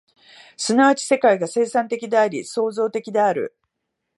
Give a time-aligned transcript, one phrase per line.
[0.57, 3.55] 即ち世界が生産的であり、創造的である。